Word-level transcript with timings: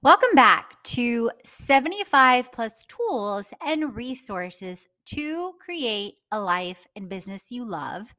Welcome 0.00 0.36
back 0.36 0.80
to 0.84 1.28
75 1.42 2.52
plus 2.52 2.84
tools 2.84 3.52
and 3.60 3.96
resources 3.96 4.86
to 5.06 5.54
create 5.60 6.14
a 6.30 6.38
life 6.38 6.86
and 6.94 7.08
business 7.08 7.50
you 7.50 7.64
love, 7.64 8.14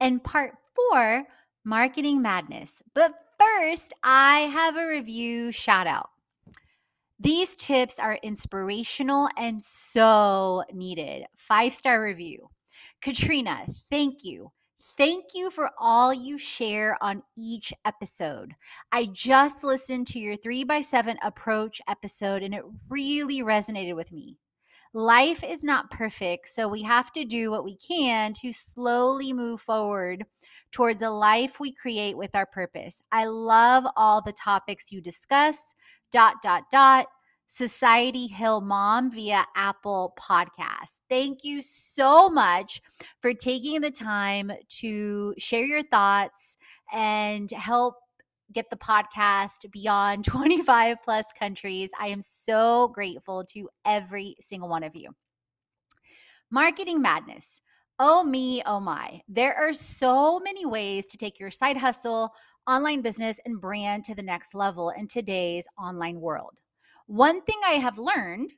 and 0.00 0.24
part 0.24 0.54
four, 0.74 1.24
marketing 1.66 2.22
madness. 2.22 2.82
But 2.94 3.12
first, 3.38 3.92
I 4.02 4.48
have 4.50 4.78
a 4.78 4.88
review 4.88 5.52
shout 5.52 5.86
out. 5.86 6.08
These 7.20 7.56
tips 7.56 7.98
are 7.98 8.18
inspirational 8.22 9.28
and 9.36 9.62
so 9.62 10.64
needed. 10.72 11.26
Five 11.36 11.74
star 11.74 12.02
review. 12.02 12.48
Katrina, 13.02 13.66
thank 13.90 14.24
you. 14.24 14.50
Thank 14.98 15.26
you 15.32 15.50
for 15.50 15.70
all 15.78 16.12
you 16.12 16.38
share 16.38 16.98
on 17.00 17.22
each 17.36 17.72
episode. 17.84 18.56
I 18.90 19.04
just 19.04 19.62
listened 19.62 20.08
to 20.08 20.18
your 20.18 20.36
three 20.36 20.64
by 20.64 20.80
seven 20.80 21.16
approach 21.22 21.80
episode 21.88 22.42
and 22.42 22.52
it 22.52 22.64
really 22.88 23.38
resonated 23.38 23.94
with 23.94 24.10
me. 24.10 24.38
Life 24.92 25.44
is 25.44 25.62
not 25.62 25.92
perfect, 25.92 26.48
so 26.48 26.66
we 26.66 26.82
have 26.82 27.12
to 27.12 27.24
do 27.24 27.48
what 27.48 27.62
we 27.62 27.76
can 27.76 28.32
to 28.40 28.52
slowly 28.52 29.32
move 29.32 29.60
forward 29.60 30.24
towards 30.72 31.00
a 31.02 31.10
life 31.10 31.60
we 31.60 31.72
create 31.72 32.16
with 32.16 32.34
our 32.34 32.46
purpose. 32.46 33.00
I 33.12 33.26
love 33.26 33.86
all 33.96 34.20
the 34.20 34.32
topics 34.32 34.90
you 34.90 35.00
discuss. 35.00 35.76
Dot, 36.10 36.42
dot, 36.42 36.64
dot. 36.72 37.06
Society 37.50 38.26
Hill 38.26 38.60
Mom 38.60 39.10
via 39.10 39.46
Apple 39.56 40.14
Podcast. 40.20 41.00
Thank 41.08 41.44
you 41.44 41.62
so 41.62 42.28
much 42.28 42.82
for 43.20 43.32
taking 43.32 43.80
the 43.80 43.90
time 43.90 44.52
to 44.68 45.34
share 45.38 45.64
your 45.64 45.82
thoughts 45.82 46.58
and 46.92 47.50
help 47.50 47.96
get 48.52 48.68
the 48.68 48.76
podcast 48.76 49.70
beyond 49.72 50.24
25 50.26 50.98
plus 51.02 51.24
countries. 51.38 51.90
I 51.98 52.08
am 52.08 52.20
so 52.20 52.88
grateful 52.88 53.44
to 53.46 53.70
every 53.84 54.36
single 54.40 54.68
one 54.68 54.84
of 54.84 54.94
you. 54.94 55.10
Marketing 56.50 57.00
madness. 57.00 57.62
Oh, 57.98 58.22
me, 58.22 58.62
oh, 58.66 58.78
my. 58.78 59.22
There 59.26 59.54
are 59.54 59.72
so 59.72 60.38
many 60.38 60.66
ways 60.66 61.06
to 61.06 61.16
take 61.16 61.40
your 61.40 61.50
side 61.50 61.78
hustle, 61.78 62.30
online 62.66 63.00
business, 63.00 63.40
and 63.46 63.58
brand 63.58 64.04
to 64.04 64.14
the 64.14 64.22
next 64.22 64.54
level 64.54 64.90
in 64.90 65.08
today's 65.08 65.66
online 65.78 66.20
world. 66.20 66.60
One 67.08 67.40
thing 67.40 67.56
I 67.64 67.76
have 67.76 67.96
learned 67.96 68.52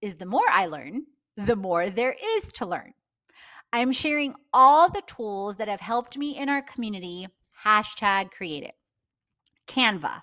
is 0.00 0.14
the 0.14 0.26
more 0.26 0.48
I 0.48 0.66
learn, 0.66 1.06
the 1.36 1.42
mm-hmm. 1.42 1.60
more 1.60 1.90
there 1.90 2.14
is 2.36 2.46
to 2.52 2.64
learn. 2.64 2.94
I'm 3.72 3.90
sharing 3.90 4.34
all 4.52 4.88
the 4.88 5.02
tools 5.08 5.56
that 5.56 5.66
have 5.66 5.80
helped 5.80 6.16
me 6.16 6.38
in 6.38 6.48
our 6.48 6.62
community. 6.62 7.26
Hashtag 7.64 8.30
create 8.30 8.62
it. 8.62 8.76
Canva. 9.66 10.22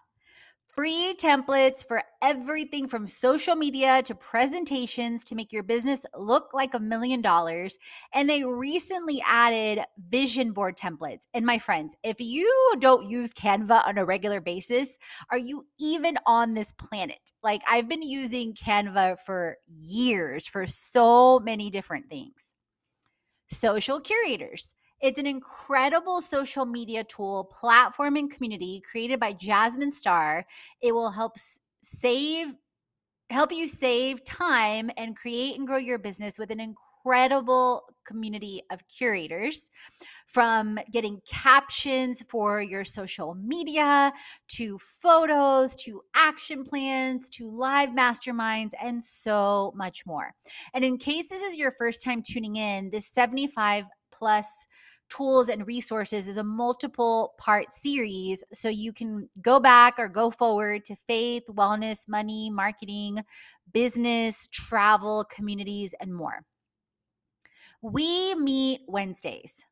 Free 0.75 1.13
templates 1.19 1.85
for 1.85 2.01
everything 2.23 2.88
from 2.88 3.07
social 3.07 3.56
media 3.56 4.01
to 4.03 4.16
presentations 4.16 5.23
to 5.25 5.35
make 5.35 5.53
your 5.53 5.61
business 5.61 6.03
look 6.16 6.50
like 6.51 6.73
a 6.73 6.79
million 6.79 7.22
dollars. 7.22 7.78
And 8.11 8.28
they 8.28 8.44
recently 8.44 9.22
added 9.23 9.85
vision 10.09 10.51
board 10.51 10.75
templates. 10.75 11.28
And 11.31 11.45
my 11.45 11.59
friends, 11.59 11.95
if 12.01 12.19
you 12.19 12.73
don't 12.79 13.07
use 13.07 13.35
Canva 13.35 13.88
on 13.88 14.00
a 14.00 14.06
regular 14.06 14.41
basis, 14.41 14.97
are 15.29 15.38
you 15.38 15.67
even 15.79 16.17
on 16.25 16.56
this 16.56 16.73
planet? 16.73 17.31
Like, 17.44 17.61
I've 17.69 17.88
been 17.88 18.01
using 18.01 18.55
Canva 18.55 19.19
for 19.19 19.57
years 19.67 20.47
for 20.47 20.66
so 20.66 21.40
many 21.40 21.69
different 21.69 22.09
things. 22.09 22.55
Social 23.47 24.01
curators. 24.01 24.73
It's 25.03 25.19
an 25.19 25.28
incredible 25.28 26.22
social 26.22 26.66
media 26.66 27.03
tool, 27.03 27.50
platform, 27.52 28.16
and 28.16 28.31
community 28.31 28.81
created 28.90 29.19
by 29.19 29.34
Jasmine 29.34 29.91
Star. 29.91 30.46
It 30.81 30.94
will 30.94 31.12
help 31.12 31.34
save 31.81 32.53
help 33.30 33.52
you 33.52 33.68
save 33.68 34.24
time 34.24 34.90
and 34.96 35.18
create 35.18 35.58
and 35.58 35.68
grow 35.68 35.78
your 35.78 35.97
business 35.97 36.40
with 36.40 36.52
an 36.52 36.59
incredible 36.62 37.84
community 38.06 38.62
of 38.72 38.80
curators 38.88 39.69
from 40.25 40.80
getting 40.91 41.20
captions 41.28 42.24
for 42.30 42.62
your 42.62 42.85
social 42.85 43.34
media 43.34 44.14
to 44.47 44.78
photos 44.78 45.75
to 45.75 46.02
action 46.16 46.64
plans 46.64 47.28
to 47.28 47.50
live 47.50 47.90
masterminds 47.90 48.72
and 48.81 49.03
so 49.03 49.74
much 49.75 50.06
more. 50.06 50.34
And 50.74 50.85
in 50.85 50.97
case 50.97 51.28
this 51.28 51.41
is 51.41 51.58
your 51.58 51.72
first 51.72 52.02
time 52.02 52.22
tuning 52.22 52.56
in, 52.56 52.90
this 52.90 53.08
75 53.08 53.85
plus 54.14 54.68
tools 55.16 55.50
and 55.50 55.68
resources 55.68 56.28
is 56.28 56.38
a 56.38 56.44
multiple 56.44 57.34
part 57.38 57.72
series. 57.72 58.44
So 58.53 58.69
you 58.69 58.94
can 58.94 59.29
go 59.41 59.59
back 59.59 59.96
or 59.97 60.07
go 60.07 60.31
forward 60.31 60.85
to 60.85 60.96
faith, 61.07 61.44
wellness, 61.50 62.07
money, 62.07 62.50
marketing, 62.50 63.23
business, 63.72 64.47
travel, 64.52 65.25
communities, 65.34 65.94
and 66.00 66.13
more. 66.13 66.44
We 67.81 68.34
meet 68.35 68.81
Wednesdays. 68.88 69.66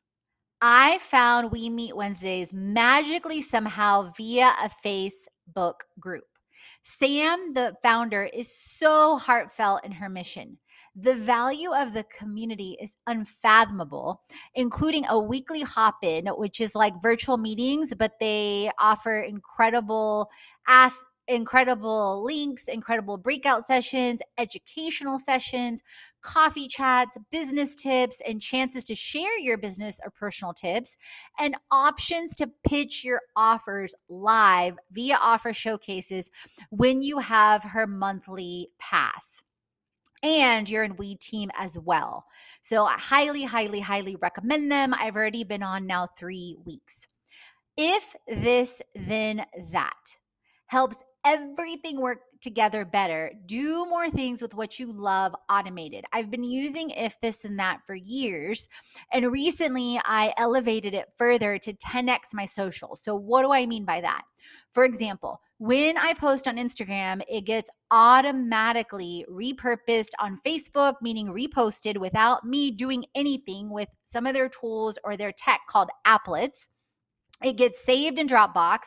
I 0.64 0.98
found 0.98 1.50
We 1.50 1.68
Meet 1.70 1.96
Wednesdays 1.96 2.52
magically 2.52 3.40
somehow 3.40 4.12
via 4.16 4.52
a 4.62 4.70
Facebook 4.86 5.80
group. 5.98 6.24
Sam, 6.84 7.52
the 7.52 7.74
founder, 7.82 8.24
is 8.32 8.54
so 8.54 9.16
heartfelt 9.16 9.84
in 9.84 9.90
her 9.90 10.08
mission. 10.08 10.58
The 10.94 11.14
value 11.14 11.72
of 11.72 11.94
the 11.94 12.04
community 12.04 12.76
is 12.80 12.96
unfathomable, 13.06 14.22
including 14.54 15.06
a 15.08 15.18
weekly 15.18 15.62
hop 15.62 15.96
in, 16.02 16.26
which 16.26 16.60
is 16.60 16.74
like 16.74 17.00
virtual 17.00 17.38
meetings, 17.38 17.94
but 17.94 18.18
they 18.20 18.70
offer 18.78 19.20
incredible 19.20 20.28
ask 20.68 21.00
incredible 21.28 22.22
links, 22.24 22.64
incredible 22.64 23.16
breakout 23.16 23.66
sessions, 23.66 24.20
educational 24.38 25.18
sessions, 25.18 25.82
coffee 26.20 26.68
chats, 26.68 27.16
business 27.30 27.74
tips, 27.74 28.20
and 28.26 28.42
chances 28.42 28.84
to 28.84 28.94
share 28.94 29.38
your 29.38 29.56
business 29.56 30.00
or 30.04 30.10
personal 30.10 30.52
tips, 30.52 30.96
and 31.38 31.56
options 31.70 32.34
to 32.34 32.50
pitch 32.68 33.04
your 33.04 33.20
offers 33.36 33.94
live 34.08 34.76
via 34.90 35.16
offer 35.20 35.52
showcases 35.52 36.30
when 36.70 37.02
you 37.02 37.18
have 37.18 37.62
her 37.62 37.86
monthly 37.86 38.68
pass 38.78 39.42
and 40.22 40.68
you're 40.68 40.84
in 40.84 40.96
We 40.96 41.16
Team 41.16 41.50
as 41.58 41.78
well. 41.78 42.24
So 42.62 42.84
I 42.84 42.94
highly, 42.98 43.42
highly, 43.42 43.80
highly 43.80 44.16
recommend 44.16 44.70
them. 44.70 44.94
I've 44.94 45.16
already 45.16 45.44
been 45.44 45.62
on 45.62 45.86
now 45.86 46.08
three 46.16 46.56
weeks. 46.64 47.06
If 47.76 48.14
this, 48.28 48.82
then 48.94 49.44
that 49.72 50.16
helps 50.66 50.98
everything 51.24 52.00
work 52.00 52.20
together 52.42 52.84
better. 52.84 53.32
Do 53.46 53.86
more 53.86 54.10
things 54.10 54.42
with 54.42 54.54
what 54.54 54.78
you 54.78 54.92
love 54.92 55.34
automated. 55.48 56.04
I've 56.12 56.30
been 56.30 56.44
using 56.44 56.90
if 56.90 57.18
this 57.20 57.44
and 57.44 57.58
that 57.58 57.80
for 57.86 57.94
years. 57.94 58.68
And 59.12 59.32
recently 59.32 60.00
I 60.04 60.34
elevated 60.36 60.92
it 60.92 61.08
further 61.16 61.58
to 61.58 61.72
10x 61.72 62.34
my 62.34 62.44
social. 62.44 62.96
So, 62.96 63.14
what 63.14 63.42
do 63.42 63.52
I 63.52 63.66
mean 63.66 63.84
by 63.84 64.00
that? 64.00 64.22
For 64.72 64.84
example, 64.84 65.40
when 65.58 65.96
I 65.96 66.14
post 66.14 66.48
on 66.48 66.56
Instagram, 66.56 67.22
it 67.28 67.42
gets 67.42 67.70
automatically 67.90 69.24
repurposed 69.30 70.10
on 70.18 70.36
Facebook, 70.44 70.94
meaning 71.00 71.28
reposted 71.28 71.98
without 71.98 72.44
me 72.44 72.70
doing 72.72 73.04
anything 73.14 73.70
with 73.70 73.88
some 74.04 74.26
of 74.26 74.34
their 74.34 74.48
tools 74.48 74.98
or 75.04 75.16
their 75.16 75.32
tech 75.32 75.60
called 75.68 75.90
applets 76.06 76.66
It 77.44 77.56
gets 77.56 77.84
saved 77.84 78.18
in 78.18 78.26
Dropbox. 78.26 78.80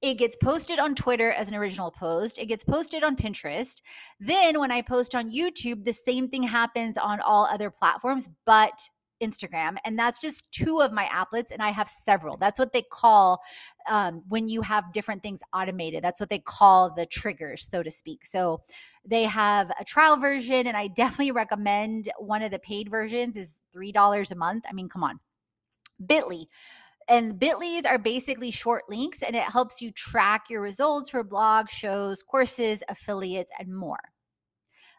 It 0.00 0.14
gets 0.14 0.36
posted 0.36 0.78
on 0.78 0.94
Twitter 0.94 1.30
as 1.30 1.48
an 1.48 1.54
original 1.54 1.90
post. 1.90 2.38
It 2.38 2.46
gets 2.46 2.64
posted 2.64 3.02
on 3.02 3.16
Pinterest. 3.16 3.80
Then, 4.20 4.58
when 4.60 4.70
I 4.70 4.82
post 4.82 5.14
on 5.14 5.30
YouTube, 5.30 5.84
the 5.84 5.92
same 5.92 6.28
thing 6.28 6.42
happens 6.44 6.98
on 6.98 7.20
all 7.20 7.46
other 7.46 7.70
platforms, 7.70 8.28
but 8.46 8.88
Instagram. 9.22 9.76
And 9.84 9.98
that's 9.98 10.18
just 10.18 10.50
two 10.50 10.80
of 10.80 10.92
my 10.92 11.04
applets, 11.04 11.50
and 11.52 11.62
I 11.62 11.70
have 11.70 11.88
several. 11.88 12.36
That's 12.36 12.58
what 12.58 12.72
they 12.72 12.82
call 12.82 13.40
um, 13.88 14.22
when 14.28 14.48
you 14.48 14.62
have 14.62 14.92
different 14.92 15.22
things 15.22 15.40
automated. 15.54 16.02
That's 16.02 16.20
what 16.20 16.28
they 16.28 16.40
call 16.40 16.92
the 16.92 17.06
triggers, 17.06 17.68
so 17.70 17.82
to 17.82 17.90
speak. 17.90 18.26
So 18.26 18.62
they 19.04 19.24
have 19.24 19.70
a 19.80 19.84
trial 19.84 20.16
version, 20.16 20.66
and 20.66 20.76
I 20.76 20.88
definitely 20.96 21.30
recommend 21.30 22.10
one 22.18 22.42
of 22.42 22.50
the 22.50 22.58
paid 22.58 22.90
versions 22.90 23.36
is 23.36 23.62
$3 23.74 24.30
a 24.30 24.34
month. 24.34 24.64
I 24.68 24.72
mean, 24.72 24.88
come 24.88 25.04
on. 25.04 25.20
Bitly. 26.04 26.46
And 27.12 27.34
Bitly's 27.34 27.84
are 27.84 27.98
basically 27.98 28.50
short 28.50 28.84
links, 28.88 29.22
and 29.22 29.36
it 29.36 29.42
helps 29.42 29.82
you 29.82 29.92
track 29.92 30.48
your 30.48 30.62
results 30.62 31.10
for 31.10 31.22
blogs, 31.22 31.68
shows, 31.68 32.22
courses, 32.22 32.82
affiliates, 32.88 33.52
and 33.58 33.76
more. 33.76 34.00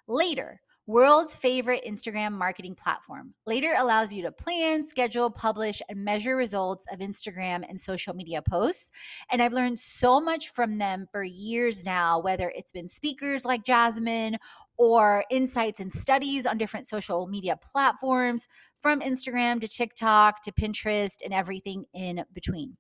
Later, 0.07 0.62
world's 0.86 1.33
favorite 1.33 1.83
Instagram 1.88 2.33
marketing 2.33 2.75
platform. 2.75 3.33
Later 3.48 3.74
allows 3.75 4.13
you 4.13 4.21
to 4.21 4.31
plan, 4.31 4.86
schedule, 4.86 5.31
publish, 5.31 5.81
and 5.89 6.06
measure 6.06 6.36
results 6.36 6.86
of 6.92 7.00
Instagram 7.00 7.63
and 7.68 7.80
social 7.80 8.13
media 8.13 8.44
posts. 8.44 8.92
And 9.31 9.42
I've 9.42 9.54
learned 9.54 9.80
so 9.80 10.21
much 10.21 10.50
from 10.50 10.77
them 10.77 11.07
for 11.12 11.24
years 11.24 11.83
now, 11.83 12.19
whether 12.19 12.54
it's 12.56 12.71
been 12.71 12.88
speakers 12.88 13.44
like 13.44 13.63
Jasmine 13.63 14.38
or 14.78 15.24
insights 15.30 15.80
and 15.80 15.92
studies 15.94 16.46
on 16.46 16.58
different 16.58 16.88
social 16.88 17.28
media 17.28 17.58
platforms, 17.72 18.48
from 18.84 19.00
Instagram 19.00 19.62
to 19.62 19.68
TikTok 19.68 20.42
to 20.42 20.52
Pinterest 20.52 21.16
and 21.24 21.34
everything 21.34 21.86
in 21.94 22.24
between. 22.34 22.75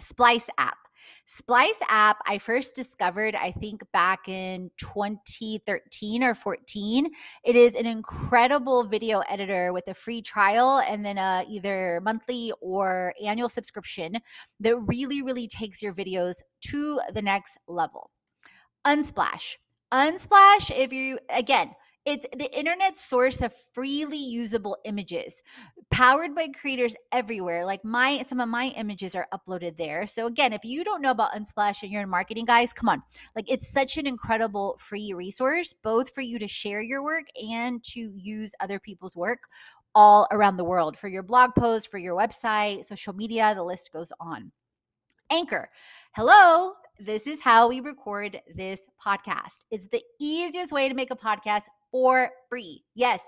Splice 0.00 0.48
app. 0.56 0.78
Splice 1.26 1.80
app, 1.88 2.18
I 2.26 2.38
first 2.38 2.76
discovered, 2.76 3.34
I 3.34 3.50
think 3.50 3.82
back 3.92 4.28
in 4.28 4.70
2013 4.78 6.22
or 6.22 6.34
14. 6.34 7.10
It 7.44 7.56
is 7.56 7.74
an 7.74 7.86
incredible 7.86 8.84
video 8.84 9.20
editor 9.28 9.72
with 9.72 9.88
a 9.88 9.94
free 9.94 10.22
trial 10.22 10.82
and 10.86 11.04
then 11.04 11.18
a 11.18 11.44
either 11.48 12.00
monthly 12.04 12.52
or 12.60 13.14
annual 13.24 13.48
subscription 13.48 14.16
that 14.60 14.76
really, 14.76 15.22
really 15.22 15.48
takes 15.48 15.82
your 15.82 15.92
videos 15.92 16.36
to 16.68 17.00
the 17.12 17.22
next 17.22 17.58
level. 17.66 18.10
Unsplash. 18.86 19.56
Unsplash, 19.92 20.76
if 20.76 20.92
you, 20.92 21.18
again, 21.30 21.70
it's 22.06 22.24
the 22.36 22.56
internet's 22.56 23.04
source 23.04 23.42
of 23.42 23.52
freely 23.72 24.16
usable 24.16 24.78
images, 24.84 25.42
powered 25.90 26.36
by 26.36 26.46
creators 26.48 26.94
everywhere. 27.10 27.66
Like 27.66 27.84
my 27.84 28.22
some 28.28 28.38
of 28.38 28.48
my 28.48 28.66
images 28.76 29.16
are 29.16 29.26
uploaded 29.34 29.76
there. 29.76 30.06
So 30.06 30.26
again, 30.26 30.52
if 30.52 30.64
you 30.64 30.84
don't 30.84 31.02
know 31.02 31.10
about 31.10 31.32
Unsplash 31.32 31.82
and 31.82 31.90
you're 31.90 32.02
in 32.02 32.08
marketing, 32.08 32.44
guys, 32.44 32.72
come 32.72 32.88
on. 32.88 33.02
Like 33.34 33.50
it's 33.50 33.68
such 33.68 33.96
an 33.96 34.06
incredible 34.06 34.76
free 34.78 35.14
resource, 35.14 35.74
both 35.82 36.10
for 36.10 36.20
you 36.20 36.38
to 36.38 36.46
share 36.46 36.80
your 36.80 37.02
work 37.02 37.24
and 37.50 37.82
to 37.84 38.12
use 38.14 38.54
other 38.60 38.78
people's 38.78 39.16
work 39.16 39.40
all 39.92 40.28
around 40.30 40.58
the 40.58 40.64
world 40.64 40.96
for 40.96 41.08
your 41.08 41.24
blog 41.24 41.56
posts, 41.56 41.88
for 41.88 41.98
your 41.98 42.16
website, 42.16 42.84
social 42.84 43.14
media, 43.14 43.52
the 43.56 43.64
list 43.64 43.92
goes 43.92 44.12
on. 44.20 44.52
Anchor. 45.30 45.70
Hello, 46.14 46.74
this 46.98 47.26
is 47.26 47.40
how 47.40 47.68
we 47.68 47.80
record 47.80 48.40
this 48.54 48.86
podcast. 49.04 49.64
It's 49.70 49.88
the 49.88 50.02
easiest 50.20 50.72
way 50.72 50.88
to 50.88 50.94
make 50.94 51.10
a 51.10 51.16
podcast 51.16 51.64
for 51.90 52.30
free. 52.48 52.84
Yes, 52.94 53.22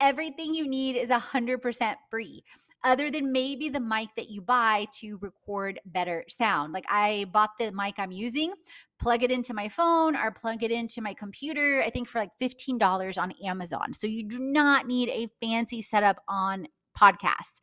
everything 0.00 0.54
you 0.54 0.68
need 0.68 0.96
is 0.96 1.10
100% 1.10 1.94
free 2.10 2.44
other 2.84 3.10
than 3.10 3.32
maybe 3.32 3.68
the 3.68 3.80
mic 3.80 4.08
that 4.16 4.30
you 4.30 4.40
buy 4.40 4.86
to 5.00 5.18
record 5.20 5.80
better 5.84 6.24
sound. 6.28 6.72
Like 6.72 6.84
I 6.88 7.26
bought 7.32 7.50
the 7.58 7.72
mic 7.72 7.94
I'm 7.98 8.12
using, 8.12 8.52
plug 9.00 9.24
it 9.24 9.32
into 9.32 9.52
my 9.52 9.68
phone 9.68 10.14
or 10.14 10.30
plug 10.30 10.62
it 10.62 10.70
into 10.70 11.00
my 11.00 11.14
computer, 11.14 11.82
I 11.84 11.90
think 11.90 12.08
for 12.08 12.18
like 12.20 12.30
$15 12.40 13.20
on 13.20 13.32
Amazon. 13.44 13.92
So 13.92 14.06
you 14.06 14.28
do 14.28 14.38
not 14.38 14.86
need 14.86 15.08
a 15.08 15.28
fancy 15.40 15.82
setup 15.82 16.22
on 16.28 16.68
podcasts. 16.96 17.60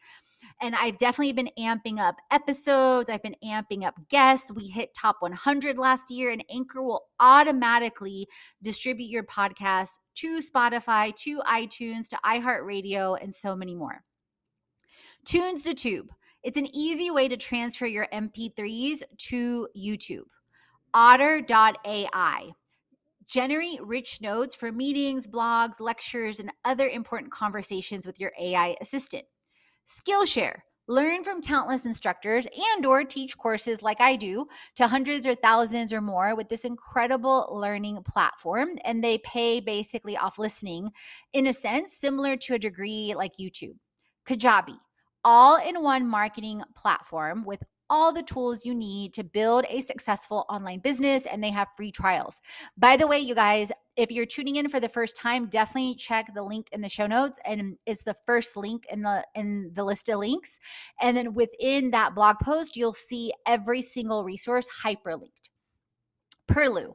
And 0.62 0.74
I've 0.76 0.98
definitely 0.98 1.34
been 1.34 1.50
amping 1.60 2.00
up 2.00 2.16
episodes. 2.32 3.10
I've 3.10 3.22
been 3.22 3.36
amping 3.44 3.84
up 3.84 3.96
guests. 4.10 4.52
We 4.52 4.68
hit 4.68 4.94
top 4.94 5.18
100 5.20 5.78
last 5.78 6.10
year, 6.10 6.32
and 6.32 6.44
Anchor 6.50 6.82
will 6.82 7.04
automatically 7.20 8.28
distribute 8.64 9.10
your 9.10 9.24
podcast 9.24 9.92
to 10.16 10.40
Spotify, 10.40 11.14
to 11.16 11.40
iTunes, 11.40 12.08
to 12.10 12.20
iHeartRadio, 12.26 13.18
and 13.22 13.34
so 13.34 13.56
many 13.56 13.76
more. 13.76 14.04
Tunes 15.26 15.64
to 15.64 15.74
Tube. 15.74 16.10
It's 16.44 16.58
an 16.58 16.74
easy 16.74 17.12
way 17.12 17.28
to 17.28 17.38
transfer 17.38 17.88
your 17.88 18.08
MP3s 18.14 19.02
to 19.18 19.68
YouTube. 19.76 20.26
Otter.ai. 20.94 22.52
Generate 23.26 23.84
rich 23.84 24.22
notes 24.22 24.54
for 24.54 24.72
meetings, 24.72 25.28
blogs, 25.28 25.80
lectures, 25.80 26.40
and 26.40 26.52
other 26.64 26.88
important 26.88 27.32
conversations 27.32 28.06
with 28.06 28.20
your 28.20 28.32
AI 28.40 28.78
assistant. 28.80 29.26
Skillshare. 29.88 30.60
Learn 30.88 31.24
from 31.24 31.42
countless 31.42 31.86
instructors 31.86 32.48
and 32.76 32.86
or 32.86 33.04
teach 33.04 33.38
courses 33.38 33.82
like 33.82 34.00
I 34.00 34.16
do 34.16 34.48
to 34.76 34.88
hundreds 34.88 35.26
or 35.26 35.34
thousands 35.34 35.92
or 35.92 36.00
more 36.00 36.36
with 36.36 36.48
this 36.48 36.64
incredible 36.64 37.50
learning 37.52 38.04
platform 38.04 38.78
and 38.84 39.04
they 39.04 39.18
pay 39.20 39.60
basically 39.60 40.16
off 40.16 40.38
listening 40.38 40.92
in 41.34 41.48
a 41.48 41.54
sense 41.54 41.94
similar 41.94 42.38
to 42.38 42.54
a 42.54 42.60
degree 42.60 43.16
like 43.16 43.38
YouTube. 43.40 43.78
Kajabi 44.28 44.78
all 45.26 45.58
in 45.58 45.82
one 45.82 46.08
marketing 46.08 46.62
platform 46.76 47.44
with 47.44 47.62
all 47.90 48.12
the 48.12 48.24
tools 48.24 48.66
you 48.66 48.74
need 48.74 49.14
to 49.14 49.24
build 49.24 49.66
a 49.70 49.82
successful 49.82 50.46
online 50.50 50.80
business 50.80 51.26
and 51.26 51.44
they 51.44 51.52
have 51.52 51.68
free 51.76 51.92
trials. 51.92 52.42
By 52.78 52.98
the 52.98 53.08
way, 53.08 53.20
you 53.20 53.36
guys, 53.36 53.72
if 53.96 54.12
you're 54.12 54.26
tuning 54.26 54.56
in 54.56 54.70
for 54.70 54.80
the 54.80 54.90
first 54.90 55.16
time, 55.16 55.48
definitely 55.48 55.96
check 55.96 56.34
the 56.34 56.44
link 56.44 56.68
in 56.72 56.82
the 56.82 56.90
show 56.90 57.08
notes 57.08 57.40
and 57.46 57.78
it's 57.86 58.04
the 58.04 58.16
first 58.26 58.58
link 58.58 58.86
in 58.92 59.02
the 59.02 59.26
in 59.36 59.72
the 59.74 59.84
list 59.84 60.10
of 60.10 60.20
links. 60.20 60.60
And 61.00 61.16
then 61.16 61.34
within 61.34 61.92
that 61.92 62.16
blog 62.16 62.38
post, 62.40 62.76
you'll 62.76 62.94
see 62.94 63.32
every 63.46 63.82
single 63.82 64.24
resource 64.24 64.68
hyperlinked. 64.84 65.50
Perlu 66.50 66.94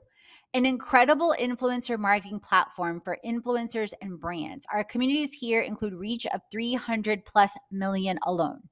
an 0.53 0.67
incredible 0.67 1.35
influencer 1.39 1.99
marketing 1.99 2.41
platform 2.41 3.01
for 3.05 3.19
influencers 3.25 3.93
and 4.03 4.19
brands. 4.19 4.67
Our 4.73 4.83
communities 4.83 5.33
here 5.33 5.61
include 5.61 5.95
reach 5.95 6.27
of 6.27 6.41
300 6.51 7.25
plus 7.25 7.53
million 7.71 8.19
alone. 8.25 8.63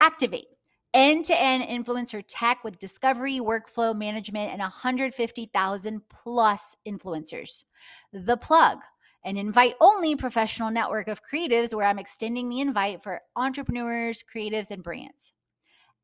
Activate 0.00 0.46
end 0.92 1.24
to 1.26 1.40
end 1.40 1.64
influencer 1.64 2.22
tech 2.26 2.64
with 2.64 2.78
discovery, 2.78 3.38
workflow 3.38 3.96
management, 3.96 4.52
and 4.52 4.60
150,000 4.60 6.02
plus 6.08 6.76
influencers. 6.86 7.64
The 8.12 8.36
plug, 8.36 8.78
an 9.24 9.36
invite 9.36 9.74
only 9.80 10.16
professional 10.16 10.70
network 10.70 11.08
of 11.08 11.22
creatives 11.24 11.74
where 11.74 11.86
I'm 11.86 11.98
extending 11.98 12.48
the 12.48 12.60
invite 12.60 13.02
for 13.02 13.20
entrepreneurs, 13.36 14.24
creatives, 14.24 14.70
and 14.70 14.82
brands. 14.82 15.32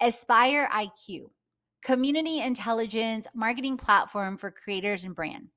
Aspire 0.00 0.69
IQ, 0.73 1.31
community 1.83 2.40
intelligence 2.40 3.26
marketing 3.35 3.76
platform 3.78 4.37
for 4.37 4.50
creators 4.50 5.05
and 5.05 5.14
brands. 5.14 5.50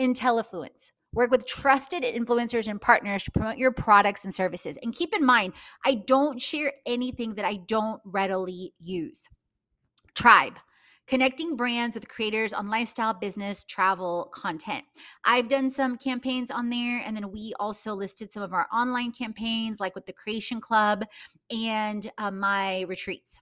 IntelliFluence, 0.00 0.90
Work 1.14 1.30
with 1.30 1.46
trusted 1.46 2.02
influencers 2.02 2.68
and 2.68 2.80
partners 2.80 3.22
to 3.24 3.30
promote 3.30 3.56
your 3.56 3.72
products 3.72 4.24
and 4.24 4.34
services. 4.34 4.78
And 4.82 4.94
keep 4.94 5.14
in 5.14 5.24
mind, 5.24 5.54
I 5.84 5.94
don't 5.94 6.40
share 6.40 6.72
anything 6.86 7.34
that 7.34 7.44
I 7.44 7.56
don't 7.56 8.00
readily 8.04 8.74
use. 8.78 9.28
Tribe 10.14 10.54
connecting 11.06 11.56
brands 11.56 11.94
with 11.94 12.08
creators 12.08 12.52
on 12.52 12.68
lifestyle, 12.68 13.14
business, 13.14 13.64
travel 13.64 14.30
content. 14.34 14.84
I've 15.24 15.48
done 15.48 15.70
some 15.70 15.96
campaigns 15.96 16.50
on 16.50 16.70
there, 16.70 17.02
and 17.04 17.16
then 17.16 17.30
we 17.30 17.52
also 17.60 17.92
listed 17.94 18.32
some 18.32 18.42
of 18.42 18.52
our 18.52 18.66
online 18.72 19.12
campaigns, 19.12 19.80
like 19.80 19.94
with 19.94 20.06
the 20.06 20.12
Creation 20.12 20.60
Club 20.60 21.04
and 21.50 22.10
uh, 22.18 22.30
my 22.30 22.82
retreats. 22.82 23.40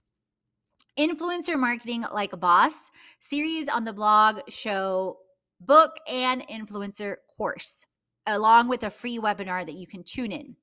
Influencer 0.97 1.57
Marketing 1.57 2.03
Like 2.11 2.33
a 2.33 2.37
Boss 2.37 2.91
series 3.19 3.67
on 3.67 3.83
the 3.83 3.93
blog 3.93 4.41
show 4.49 5.17
book 5.59 5.91
and 6.07 6.45
influencer 6.49 7.15
course, 7.37 7.85
along 8.27 8.67
with 8.67 8.83
a 8.83 8.89
free 8.89 9.19
webinar 9.19 9.65
that 9.65 9.75
you 9.75 9.87
can 9.87 10.03
tune 10.03 10.31
in. 10.31 10.55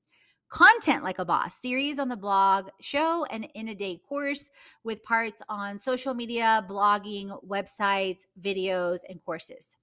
Content 0.49 1.03
Like 1.03 1.19
a 1.19 1.25
Boss 1.25 1.61
series 1.61 1.97
on 1.97 2.09
the 2.09 2.17
blog, 2.17 2.67
show, 2.81 3.25
and 3.31 3.47
in 3.55 3.69
a 3.69 3.75
day 3.75 4.01
course 4.07 4.49
with 4.83 5.01
parts 5.03 5.41
on 5.47 5.77
social 5.77 6.13
media, 6.13 6.65
blogging, 6.69 7.31
websites, 7.47 8.21
videos, 8.41 8.99
and 9.07 9.23
courses. 9.23 9.77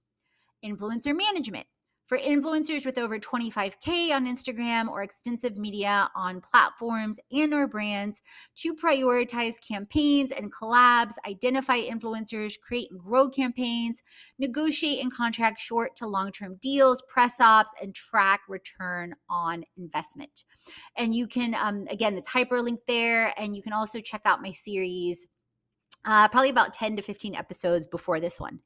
Influencer 0.63 1.17
Management 1.17 1.65
For 2.09 2.17
influencers 2.17 2.87
with 2.87 2.97
over 2.97 3.19
25K 3.19 4.11
on 4.11 4.25
Instagram 4.25 4.89
or 4.89 5.03
extensive 5.03 5.57
media 5.57 6.09
on 6.15 6.41
platforms 6.41 7.19
and 7.31 7.53
or 7.53 7.67
brands 7.67 8.23
to 8.55 8.73
prioritize 8.73 9.57
campaigns 9.61 10.31
and 10.31 10.51
collabs, 10.51 11.17
identify 11.27 11.79
influencers, 11.79 12.59
create 12.59 12.89
and 12.89 12.99
grow 12.99 13.29
campaigns, 13.29 14.01
negotiate 14.39 15.03
and 15.03 15.13
contract 15.13 15.61
short 15.61 15.95
to 15.97 16.07
long-term 16.07 16.57
deals, 16.59 17.03
press 17.07 17.39
ops, 17.39 17.69
and 17.79 17.93
track 17.93 18.41
return 18.49 19.13
on 19.29 19.63
investment. 19.77 20.45
And 20.97 21.13
you 21.13 21.27
can, 21.27 21.53
um, 21.53 21.85
again, 21.91 22.17
it's 22.17 22.31
hyperlinked 22.31 22.87
there. 22.87 23.39
And 23.39 23.55
you 23.55 23.61
can 23.61 23.73
also 23.73 24.01
check 24.01 24.21
out 24.25 24.41
my 24.41 24.51
series, 24.51 25.27
uh, 26.05 26.27
probably 26.29 26.49
about 26.49 26.73
10 26.73 26.95
to 26.95 27.03
15 27.03 27.35
episodes 27.35 27.85
before 27.85 28.19
this 28.19 28.39
one 28.39 28.61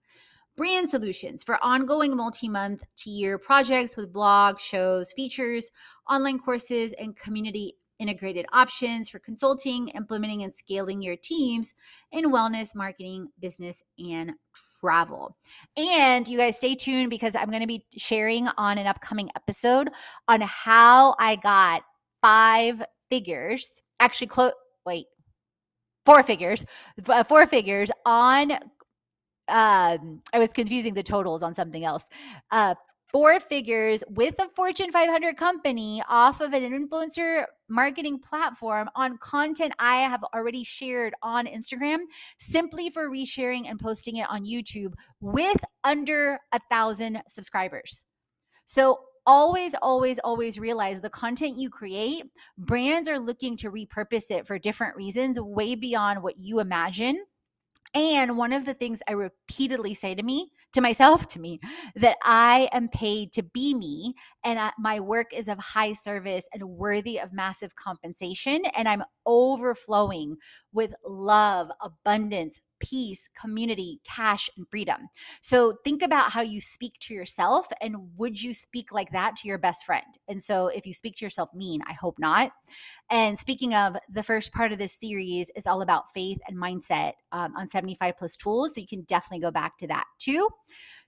brand 0.56 0.90
solutions 0.90 1.44
for 1.44 1.58
ongoing 1.64 2.16
multi 2.16 2.48
month 2.48 2.84
to 2.98 3.10
year 3.10 3.38
projects 3.38 3.98
with 3.98 4.14
blogs, 4.14 4.60
shows, 4.60 5.12
features, 5.12 5.66
online 6.10 6.40
courses, 6.40 6.94
and 6.94 7.16
community 7.16 7.76
integrated 8.00 8.46
options 8.52 9.10
for 9.10 9.20
consulting, 9.20 9.88
implementing, 9.90 10.44
and 10.44 10.54
scaling 10.54 11.02
your 11.02 11.16
teams 11.16 11.74
in 12.12 12.32
wellness, 12.32 12.76
marketing, 12.76 13.30
business, 13.40 13.82
and 13.98 14.34
travel. 14.80 15.38
And 15.78 16.28
you 16.28 16.38
guys 16.38 16.58
stay 16.58 16.76
tuned 16.76 17.10
because 17.10 17.36
I'm 17.36 17.50
going 17.50 17.62
to 17.62 17.68
be 17.68 17.86
sharing 17.98 18.48
on 18.58 18.78
an 18.78 18.88
upcoming 18.88 19.30
episode 19.36 19.90
on 20.28 20.42
how 20.42 21.16
I 21.20 21.38
got 21.38 21.84
five 22.22 22.84
figures, 23.10 23.82
actually, 24.00 24.28
close, 24.28 24.54
wait, 24.86 25.06
four 26.06 26.24
figures, 26.24 26.66
four 27.28 27.48
figures 27.48 27.90
on 28.06 28.52
um, 29.54 30.22
I 30.34 30.40
was 30.40 30.50
confusing 30.52 30.96
the 30.96 31.04
totals 31.04 31.44
on 31.44 31.54
something 31.54 31.86
else. 31.86 32.10
Uh, 32.52 32.74
four 33.12 33.40
figures 33.40 34.04
with 34.10 34.34
a 34.40 34.50
Fortune 34.56 34.92
500 34.92 35.38
company 35.38 36.02
off 36.10 36.42
of 36.42 36.54
an 36.54 36.64
influencer 36.64 37.46
marketing 37.70 38.18
platform 38.18 38.90
on 38.96 39.20
content 39.20 39.72
I 39.78 39.98
have 40.02 40.24
already 40.34 40.64
shared 40.64 41.14
on 41.22 41.46
Instagram 41.46 42.00
simply 42.40 42.90
for 42.90 43.10
resharing 43.12 43.70
and 43.70 43.80
posting 43.80 44.18
it 44.18 44.26
on 44.28 44.44
YouTube 44.44 44.94
with 45.22 45.64
under 45.84 46.40
a 46.52 46.60
thousand 46.72 47.22
subscribers. 47.28 48.04
So 48.66 49.02
always, 49.28 49.76
always, 49.84 50.18
always 50.18 50.58
realize 50.58 51.00
the 51.00 51.12
content 51.12 51.60
you 51.60 51.70
create, 51.70 52.26
brands 52.58 53.08
are 53.08 53.20
looking 53.20 53.56
to 53.58 53.70
repurpose 53.70 54.32
it 54.32 54.48
for 54.48 54.58
different 54.58 54.96
reasons, 54.96 55.40
way 55.40 55.76
beyond 55.76 56.24
what 56.24 56.40
you 56.40 56.60
imagine. 56.60 57.24
And 57.96 58.38
one 58.38 58.54
of 58.54 58.66
the 58.66 58.74
things 58.74 59.02
I 59.08 59.12
repeatedly 59.12 59.94
say 59.94 60.16
to 60.16 60.24
me, 60.24 60.52
to 60.74 60.82
myself, 60.82 61.28
to 61.28 61.40
me, 61.40 61.60
that 61.96 62.18
I 62.24 62.68
am 62.72 62.90
paid 62.90 63.32
to 63.34 63.44
be 63.44 63.76
me 63.76 64.16
and 64.44 64.60
I, 64.60 64.72
my 64.80 65.00
work 65.00 65.32
is 65.32 65.48
of 65.48 65.60
high 65.60 65.94
service 65.94 66.48
and 66.54 66.64
worthy 66.64 67.20
of 67.20 67.34
massive 67.34 67.76
compensation. 67.76 68.64
And 68.76 68.88
I'm 68.88 69.04
overflowing 69.26 70.38
with 70.72 70.96
love, 71.06 71.70
abundance, 71.82 72.60
peace, 72.84 73.30
community, 73.40 74.02
cash, 74.04 74.50
and 74.58 74.68
freedom. 74.70 75.08
So 75.42 75.78
think 75.86 76.04
about 76.04 76.34
how 76.34 76.42
you 76.42 76.60
speak 76.60 76.96
to 77.02 77.14
yourself 77.14 77.68
and 77.82 77.96
would 78.18 78.42
you 78.42 78.54
speak 78.54 78.92
like 78.92 79.12
that 79.12 79.38
to 79.38 79.48
your 79.48 79.58
best 79.58 79.86
friend? 79.86 80.06
And 80.28 80.44
so 80.44 80.68
if 80.68 80.86
you 80.86 80.94
speak 80.94 81.16
to 81.16 81.26
yourself 81.26 81.50
mean, 81.56 81.82
I 81.88 81.94
hope 81.94 82.20
not. 82.20 82.52
And 83.10 83.40
speaking 83.40 83.74
of, 83.74 83.96
the 84.10 84.22
first 84.22 84.52
part 84.52 84.74
of 84.74 84.80
this 84.80 85.00
series 85.00 85.50
is 85.56 85.66
all 85.66 85.82
about 85.82 86.12
faith 86.14 86.40
and 86.46 86.58
mindset 86.58 87.14
um, 87.32 87.56
on 87.56 87.68
75 87.68 88.18
plus 88.18 88.36
tools. 88.36 88.76
So 88.76 88.82
you 88.82 88.88
can 88.88 89.04
definitely 89.04 89.40
go 89.40 89.52
back 89.52 89.78
to 89.78 89.88
that 89.88 90.06
too. 90.20 90.50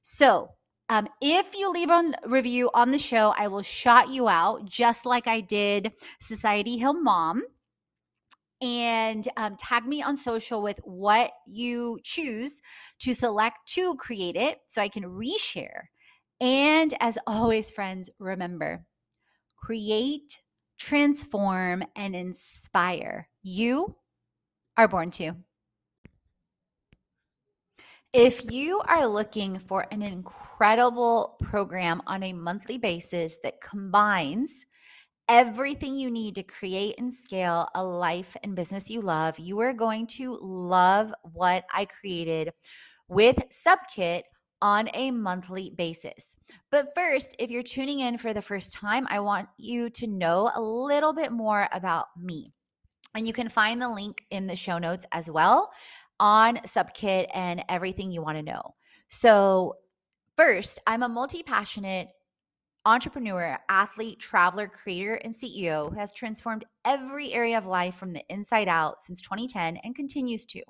So 0.02 0.52
um, 0.88 1.10
if 1.22 1.56
you 1.56 1.72
leave 1.72 1.90
a 1.90 2.14
review 2.26 2.70
on 2.74 2.92
the 2.92 2.98
show, 2.98 3.34
I 3.38 3.48
will 3.48 3.64
shout 3.64 4.10
you 4.10 4.30
out 4.30 4.66
just 4.66 5.06
like 5.06 5.28
I 5.28 5.42
did 5.42 5.92
Society 6.20 6.78
Hill 6.78 6.94
Mom 7.02 7.44
and 8.66 9.28
um, 9.38 9.56
tag 9.58 9.86
me 9.86 10.02
on 10.02 10.18
social 10.18 10.60
with 10.64 10.80
what 10.84 11.32
you 11.46 12.00
choose 12.04 12.64
to 12.98 13.14
select 13.14 13.58
to 13.68 13.96
create 13.98 14.36
it 14.36 14.58
so 14.66 14.82
I 14.82 14.90
can 14.90 15.04
reshare. 15.04 15.84
And 16.42 16.92
as 17.00 17.20
always, 17.28 17.70
friends, 17.70 18.10
remember 18.18 18.86
create, 19.56 20.42
transform, 20.80 21.84
and 21.96 22.16
inspire. 22.16 23.30
You 23.44 23.96
are 24.78 24.88
born 24.88 25.12
to. 25.12 25.34
If 28.14 28.52
you 28.52 28.82
are 28.88 29.08
looking 29.08 29.60
for 29.60 29.86
an 29.92 30.02
incredible 30.02 31.38
program 31.44 32.02
on 32.08 32.24
a 32.24 32.34
monthly 32.34 32.78
basis 32.78 33.38
that 33.44 33.62
combines 33.62 34.66
everything 35.28 35.96
you 35.96 36.12
need 36.12 36.36
to 36.36 36.44
create 36.44 36.96
and 36.98 37.14
scale 37.14 37.68
a 37.76 37.84
life 37.84 38.38
and 38.44 38.56
business 38.56 38.90
you 38.90 39.02
love, 39.02 39.40
you 39.40 39.60
are 39.60 39.74
going 39.74 40.08
to 40.08 40.38
love 40.42 41.14
what 41.24 41.66
I 41.72 41.86
created 41.86 42.52
with 43.08 43.38
Subkit 43.50 44.24
on 44.62 44.90
a 44.94 45.12
monthly 45.12 45.74
basis. 45.78 46.36
But 46.72 46.94
first, 46.96 47.36
if 47.40 47.50
you're 47.50 47.64
tuning 47.64 48.00
in 48.00 48.18
for 48.18 48.34
the 48.34 48.42
first 48.42 48.74
time, 48.74 49.06
I 49.10 49.20
want 49.20 49.48
you 49.58 49.90
to 49.92 50.08
know 50.08 50.52
a 50.56 50.62
little 50.62 51.14
bit 51.14 51.32
more 51.32 51.68
about 51.72 52.08
me. 52.20 52.52
And 53.14 53.28
you 53.28 53.34
can 53.34 53.50
find 53.50 53.82
the 53.82 53.90
link 53.90 54.24
in 54.32 54.48
the 54.48 54.56
show 54.56 54.78
notes 54.78 55.06
as 55.12 55.30
well 55.30 55.72
on 56.20 56.58
Subkit 56.58 57.28
and 57.34 57.64
everything 57.70 58.12
you 58.12 58.22
want 58.22 58.38
to 58.38 58.44
know. 58.44 58.76
So, 59.08 59.76
first, 60.36 60.80
I'm 60.88 61.04
a 61.04 61.10
multi 61.10 61.44
passionate 61.44 62.10
entrepreneur, 62.86 63.58
athlete, 63.68 64.20
traveler, 64.20 64.68
creator, 64.68 65.16
and 65.16 65.34
CEO 65.34 65.90
who 65.90 66.00
has 66.00 66.12
transformed 66.14 66.66
every 66.86 67.34
area 67.34 67.58
of 67.58 67.66
life 67.66 67.96
from 67.96 68.14
the 68.14 68.24
inside 68.30 68.68
out 68.68 69.02
since 69.02 69.22
2010 69.22 69.78
and 69.84 69.96
continues 69.96 70.46
to, 70.46 70.62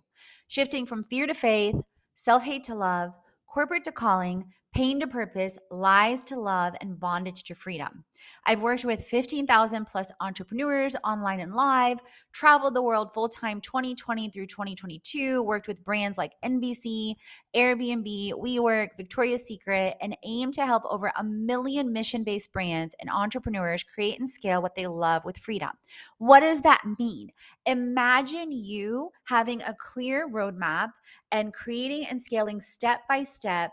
shifting 0.47 0.85
from 0.85 1.03
fear 1.03 1.27
to 1.27 1.33
faith, 1.33 1.75
self 2.13 2.43
hate 2.43 2.63
to 2.63 2.75
love, 2.75 3.11
corporate 3.47 3.83
to 3.83 3.91
calling, 3.91 4.45
pain 4.75 4.99
to 4.99 5.07
purpose, 5.07 5.57
lies 5.71 6.21
to 6.25 6.37
love, 6.37 6.75
and 6.81 6.99
bondage 6.99 7.45
to 7.45 7.55
freedom. 7.55 8.03
I've 8.45 8.61
worked 8.61 8.83
with 8.83 9.05
15,000 9.05 9.85
plus 9.85 10.11
entrepreneurs 10.19 10.97
online 11.01 11.39
and 11.39 11.55
live, 11.55 11.99
traveled 12.33 12.73
the 12.73 12.81
world 12.81 13.13
full 13.13 13.29
time 13.29 13.61
2020 13.61 14.29
through 14.29 14.47
2022, 14.47 15.41
worked 15.43 15.69
with 15.69 15.83
brands 15.85 16.17
like 16.17 16.33
NBC, 16.43 17.15
Airbnb, 17.55 18.33
WeWork, 18.33 18.89
Victoria's 18.97 19.43
Secret, 19.43 19.95
and 20.01 20.17
aim 20.25 20.51
to 20.51 20.65
help 20.65 20.83
over 20.89 21.09
a 21.17 21.23
million 21.23 21.93
mission 21.93 22.25
based 22.25 22.51
brands 22.51 22.95
and 22.99 23.09
entrepreneurs 23.09 23.81
create 23.81 24.19
and 24.19 24.29
scale 24.29 24.61
what 24.61 24.75
they 24.75 24.87
love 24.87 25.23
with 25.23 25.37
freedom. 25.37 25.71
What 26.17 26.41
does 26.41 26.59
that 26.61 26.83
mean? 26.99 27.31
Imagine 27.65 28.51
you 28.51 29.11
having 29.23 29.61
a 29.61 29.73
clear 29.73 30.29
roadmap 30.29 30.91
and 31.31 31.53
creating 31.53 32.07
and 32.07 32.21
scaling 32.21 32.59
step 32.59 32.99
by 33.07 33.23
step 33.23 33.71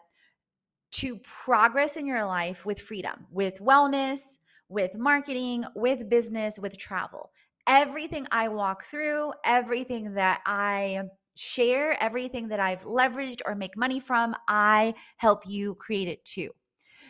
to 0.93 1.17
progress 1.19 1.97
in 1.97 2.07
your 2.07 2.25
life 2.25 2.65
with 2.67 2.81
freedom, 2.81 3.27
with 3.31 3.59
wellness, 3.61 4.39
with 4.69 4.95
marketing, 4.95 5.65
with 5.75 6.09
business, 6.09 6.59
with 6.59 6.79
travel. 6.79 7.31
Everything 7.67 8.27
I 8.31 8.49
walk 8.49 8.85
through, 8.85 9.33
everything 9.45 10.15
that 10.15 10.41
I 10.47 11.03
share, 11.35 11.97
everything 12.03 12.49
that 12.49 12.61
I've 12.61 12.85
leveraged 12.85 13.41
or 13.47 13.55
make 13.55 13.77
money 13.77 14.01
from, 14.01 14.35
I 14.49 14.95
help 15.17 15.47
you 15.47 15.75
create 15.77 16.09
it 16.09 16.25
too. 16.25 16.51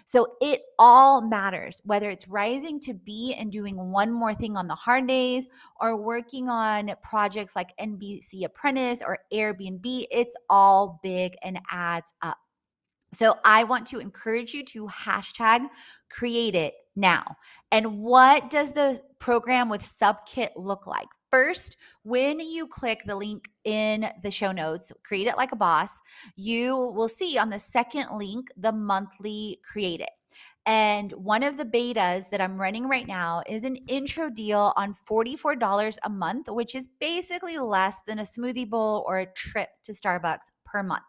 So 0.04 0.34
it 0.40 0.62
all 0.78 1.22
matters, 1.22 1.80
whether 1.84 2.10
it's 2.10 2.28
rising 2.28 2.80
to 2.80 2.94
be 2.94 3.34
and 3.38 3.52
doing 3.52 3.76
one 3.76 4.12
more 4.12 4.34
thing 4.34 4.56
on 4.56 4.66
the 4.66 4.74
hard 4.74 5.06
days 5.06 5.48
or 5.80 5.96
working 5.96 6.48
on 6.48 6.92
projects 7.02 7.54
like 7.54 7.76
NBC 7.80 8.44
Apprentice 8.44 9.02
or 9.06 9.18
Airbnb, 9.32 10.06
it's 10.10 10.34
all 10.50 10.98
big 11.02 11.34
and 11.42 11.60
adds 11.70 12.12
up. 12.22 12.41
So 13.14 13.38
I 13.45 13.64
want 13.64 13.87
to 13.88 13.99
encourage 13.99 14.54
you 14.54 14.64
to 14.66 14.87
hashtag 14.87 15.69
create 16.11 16.54
it 16.54 16.75
now. 16.97 17.37
And 17.71 17.99
what 17.99 18.49
does 18.49 18.73
the 18.73 19.00
program 19.19 19.69
with 19.69 19.83
Subkit 19.83 20.50
look 20.57 20.87
like? 20.87 21.09
First, 21.31 21.76
when 22.02 22.40
you 22.40 22.66
click 22.66 23.02
the 23.07 23.16
link 23.16 23.49
in 23.64 24.11
the 24.23 24.31
show 24.31 24.52
notes, 24.52 24.92
create 25.04 25.26
it 25.26 25.37
like 25.37 25.52
a 25.52 25.57
boss, 25.57 25.92
you 26.37 26.76
will 26.76 27.09
see 27.09 27.38
on 27.38 27.49
the 27.49 27.59
second 27.59 28.09
link 28.16 28.49
the 28.57 28.73
monthly 28.73 29.59
create 29.71 30.00
it. 30.00 30.11
And 30.64 31.11
one 31.12 31.42
of 31.42 31.57
the 31.57 31.64
betas 31.64 32.31
that 32.31 32.40
I'm 32.40 32.61
running 32.61 32.87
right 32.87 33.07
now 33.07 33.42
is 33.49 33.64
an 33.64 33.76
intro 33.88 34.31
deal 34.31 34.73
on 34.76 34.95
$44 35.11 35.99
a 36.04 36.11
month, 36.11 36.49
which 36.49 36.75
is 36.75 36.88
basically 37.00 37.59
less 37.59 38.02
than 38.07 38.21
a 38.21 38.23
smoothie 38.23 38.69
bowl 38.69 39.04
or 39.07 39.19
a 39.19 39.33
trip 39.33 39.71
to 39.85 39.92
Starbucks 39.92 40.45
per 40.64 40.83
month 40.83 41.02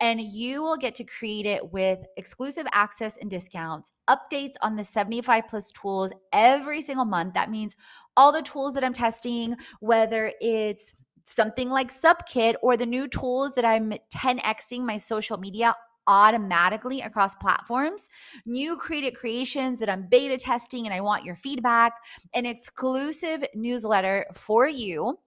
and 0.00 0.20
you 0.20 0.62
will 0.62 0.76
get 0.76 0.94
to 0.96 1.04
create 1.04 1.46
it 1.46 1.72
with 1.72 2.00
exclusive 2.16 2.66
access 2.72 3.16
and 3.18 3.30
discounts, 3.30 3.92
updates 4.08 4.54
on 4.62 4.76
the 4.76 4.84
75 4.84 5.48
plus 5.48 5.72
tools 5.72 6.12
every 6.32 6.80
single 6.80 7.04
month. 7.04 7.34
That 7.34 7.50
means 7.50 7.76
all 8.16 8.32
the 8.32 8.42
tools 8.42 8.74
that 8.74 8.84
I'm 8.84 8.92
testing, 8.92 9.56
whether 9.80 10.32
it's 10.40 10.94
something 11.24 11.70
like 11.70 11.92
Subkit 11.92 12.54
or 12.62 12.76
the 12.76 12.86
new 12.86 13.08
tools 13.08 13.54
that 13.54 13.64
I'm 13.64 13.92
10xing 14.14 14.80
my 14.80 14.96
social 14.96 15.38
media 15.38 15.74
automatically 16.06 17.00
across 17.00 17.34
platforms, 17.34 18.08
new 18.44 18.76
creative 18.76 19.14
creations 19.14 19.78
that 19.80 19.90
I'm 19.90 20.06
beta 20.08 20.36
testing 20.36 20.86
and 20.86 20.94
I 20.94 21.00
want 21.00 21.24
your 21.24 21.36
feedback, 21.36 21.94
an 22.34 22.46
exclusive 22.46 23.44
newsletter 23.54 24.26
for 24.32 24.68
you 24.68 25.18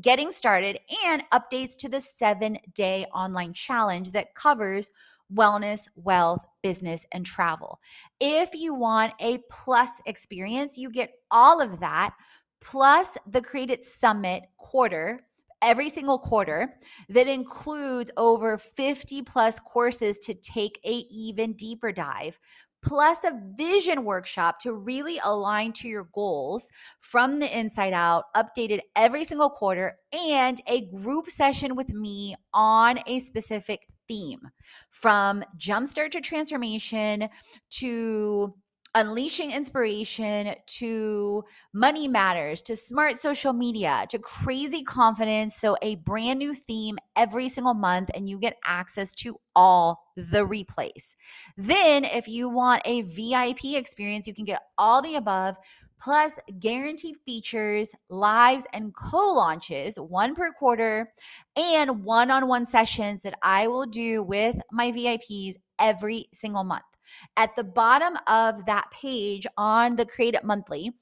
getting 0.00 0.30
started, 0.30 0.78
and 1.06 1.24
updates 1.32 1.76
to 1.76 1.88
the 1.88 2.00
seven 2.00 2.58
day 2.74 3.06
online 3.14 3.52
challenge 3.52 4.12
that 4.12 4.34
covers 4.34 4.90
wellness, 5.32 5.88
wealth, 5.96 6.44
business, 6.62 7.06
and 7.12 7.24
travel. 7.24 7.80
If 8.20 8.54
you 8.54 8.74
want 8.74 9.14
a 9.20 9.38
plus 9.50 9.90
experience, 10.06 10.76
you 10.76 10.90
get 10.90 11.12
all 11.30 11.60
of 11.60 11.80
that 11.80 12.14
plus 12.60 13.16
the 13.26 13.40
Create 13.40 13.70
It 13.70 13.84
Summit 13.84 14.44
quarter 14.56 15.20
every 15.62 15.88
single 15.88 16.18
quarter 16.18 16.74
that 17.08 17.26
includes 17.26 18.10
over 18.18 18.58
50 18.58 19.22
plus 19.22 19.58
courses 19.58 20.18
to 20.18 20.34
take 20.34 20.78
a 20.84 21.06
even 21.10 21.54
deeper 21.54 21.90
dive 21.90 22.38
plus 22.84 23.24
a 23.24 23.40
vision 23.56 24.04
workshop 24.04 24.58
to 24.60 24.72
really 24.72 25.18
align 25.24 25.72
to 25.72 25.88
your 25.88 26.08
goals 26.14 26.70
from 27.00 27.40
the 27.40 27.58
inside 27.58 27.92
out, 27.92 28.24
updated 28.36 28.80
every 28.94 29.24
single 29.24 29.50
quarter, 29.50 29.96
and 30.12 30.60
a 30.66 30.82
group 30.86 31.28
session 31.28 31.74
with 31.74 31.90
me 31.90 32.36
on 32.52 33.00
a 33.06 33.18
specific 33.18 33.86
theme. 34.06 34.40
From 34.90 35.42
jumpstart 35.58 36.10
to 36.12 36.20
transformation 36.20 37.28
to 37.70 38.54
unleashing 38.94 39.50
inspiration 39.50 40.54
to 40.66 41.44
money 41.72 42.06
matters 42.08 42.62
to 42.62 42.76
smart 42.76 43.18
social 43.18 43.52
media 43.52 44.06
to 44.08 44.18
crazy 44.18 44.82
confidence. 44.82 45.56
So, 45.56 45.76
a 45.82 45.96
brand 45.96 46.38
new 46.38 46.54
theme 46.54 46.98
every 47.16 47.48
single 47.48 47.74
month, 47.74 48.10
and 48.14 48.28
you 48.28 48.38
get 48.38 48.56
access 48.64 49.12
to 49.14 49.36
all 49.56 50.04
the 50.16 50.46
replays. 50.46 51.16
Then, 51.56 52.04
if 52.04 52.28
you 52.28 52.48
want 52.48 52.82
a 52.84 53.02
VIP 53.02 53.74
experience, 53.74 54.26
you 54.26 54.34
can 54.34 54.44
get 54.44 54.62
all 54.78 55.02
the 55.02 55.16
above 55.16 55.56
plus 56.00 56.38
guaranteed 56.58 57.16
features, 57.24 57.90
lives, 58.10 58.66
and 58.72 58.94
co 58.94 59.32
launches, 59.32 59.96
one 59.96 60.34
per 60.34 60.52
quarter, 60.52 61.10
and 61.56 62.04
one 62.04 62.30
on 62.30 62.46
one 62.46 62.66
sessions 62.66 63.22
that 63.22 63.38
I 63.42 63.68
will 63.68 63.86
do 63.86 64.22
with 64.22 64.56
my 64.70 64.92
VIPs 64.92 65.54
every 65.78 66.26
single 66.32 66.64
month. 66.64 66.84
At 67.36 67.56
the 67.56 67.64
bottom 67.64 68.16
of 68.26 68.66
that 68.66 68.90
page 68.90 69.46
on 69.56 69.96
the 69.96 70.06
Create 70.06 70.34
It 70.34 70.44
Monthly, 70.44 70.92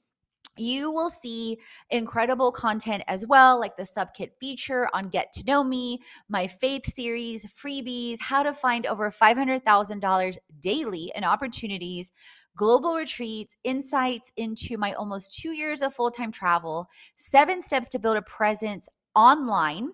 you 0.57 0.91
will 0.91 1.09
see 1.09 1.57
incredible 1.89 2.51
content 2.51 3.03
as 3.07 3.25
well, 3.25 3.59
like 3.59 3.75
the 3.75 3.83
subkit 3.83 4.31
feature 4.39 4.87
on 4.93 5.09
Get 5.09 5.33
to 5.33 5.45
Know 5.45 5.63
Me, 5.63 5.99
my 6.29 6.45
faith 6.45 6.85
series, 6.85 7.45
freebies, 7.45 8.17
how 8.21 8.43
to 8.43 8.53
find 8.53 8.85
over 8.85 9.09
$500,000 9.09 10.37
daily 10.59 11.11
in 11.15 11.23
opportunities, 11.23 12.11
global 12.55 12.95
retreats, 12.95 13.55
insights 13.63 14.31
into 14.37 14.77
my 14.77 14.93
almost 14.93 15.33
two 15.39 15.53
years 15.53 15.81
of 15.81 15.93
full 15.93 16.11
time 16.11 16.31
travel, 16.31 16.87
seven 17.15 17.63
steps 17.63 17.89
to 17.89 17.99
build 17.99 18.17
a 18.17 18.21
presence 18.21 18.87
online 19.15 19.89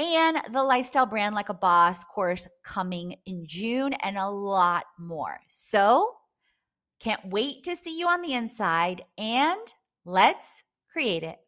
and 0.00 0.40
the 0.50 0.62
Lifestyle 0.62 1.04
Brand 1.04 1.34
Like 1.34 1.50
a 1.50 1.54
Boss 1.54 2.04
course 2.04 2.48
coming 2.64 3.16
in 3.26 3.44
June, 3.46 3.92
and 4.02 4.16
a 4.16 4.28
lot 4.28 4.86
more. 4.98 5.38
So, 5.48 6.16
can't 7.00 7.26
wait 7.26 7.64
to 7.64 7.76
see 7.76 7.98
you 7.98 8.08
on 8.08 8.22
the 8.22 8.32
inside, 8.32 9.04
and 9.18 9.60
let's 10.06 10.62
create 10.90 11.22
it. 11.22 11.38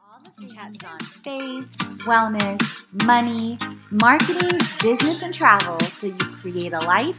All 0.00 0.20
the 0.36 0.52
chats 0.52 0.84
on 0.84 0.98
faith, 0.98 1.68
wellness, 2.04 2.86
money, 3.04 3.58
marketing, 3.92 4.58
business, 4.82 5.22
and 5.22 5.32
travel 5.32 5.78
so 5.80 6.08
you 6.08 6.16
create 6.16 6.72
a 6.72 6.80
life 6.80 7.18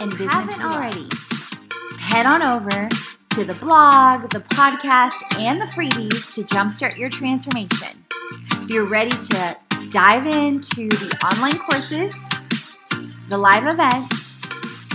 and 0.00 0.16
business 0.16 0.58
already. 0.60 1.08
Head 1.98 2.26
on 2.26 2.42
over 2.42 2.88
to 3.30 3.44
the 3.44 3.54
blog, 3.54 4.30
the 4.30 4.40
podcast, 4.40 5.38
and 5.38 5.60
the 5.60 5.66
freebies 5.66 6.32
to 6.34 6.42
jumpstart 6.42 6.96
your 6.96 7.08
transformation. 7.08 7.99
If 8.70 8.74
you're 8.74 8.84
ready 8.84 9.10
to 9.10 9.58
dive 9.88 10.28
into 10.28 10.88
the 10.88 11.18
online 11.24 11.58
courses, 11.58 12.14
the 13.28 13.36
live 13.36 13.66
events, 13.66 14.40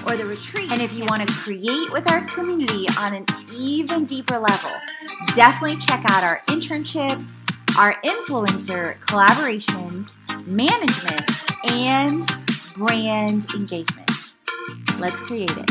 or 0.08 0.16
the 0.16 0.26
retreat, 0.26 0.72
and 0.72 0.82
if 0.82 0.98
you 0.98 1.04
want 1.10 1.28
to 1.28 1.34
create 1.34 1.92
with 1.92 2.10
our 2.10 2.22
community 2.22 2.86
on 2.98 3.14
an 3.14 3.26
even 3.54 4.06
deeper 4.06 4.40
level, 4.40 4.72
definitely 5.34 5.76
check 5.76 6.06
out 6.10 6.24
our 6.24 6.42
internships, 6.48 7.44
our 7.78 7.96
influencer 7.96 8.98
collaborations, 9.02 10.16
management, 10.48 11.30
and 11.74 12.26
brand 12.76 13.54
engagement. 13.54 14.10
Let's 14.98 15.20
create 15.20 15.52
it. 15.52 15.70